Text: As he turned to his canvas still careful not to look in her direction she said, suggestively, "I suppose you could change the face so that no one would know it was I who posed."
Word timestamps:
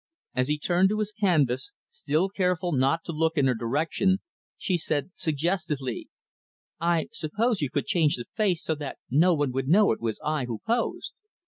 As 0.33 0.47
he 0.47 0.57
turned 0.57 0.89
to 0.89 0.97
his 0.97 1.11
canvas 1.11 1.73
still 1.87 2.27
careful 2.27 2.71
not 2.71 3.03
to 3.03 3.11
look 3.11 3.37
in 3.37 3.45
her 3.45 3.53
direction 3.53 4.17
she 4.57 4.75
said, 4.75 5.11
suggestively, 5.13 6.09
"I 6.79 7.09
suppose 7.11 7.61
you 7.61 7.69
could 7.69 7.85
change 7.85 8.15
the 8.15 8.25
face 8.35 8.63
so 8.63 8.73
that 8.73 8.97
no 9.11 9.35
one 9.35 9.51
would 9.51 9.67
know 9.67 9.91
it 9.91 10.01
was 10.01 10.19
I 10.25 10.45
who 10.45 10.57
posed." 10.65 11.13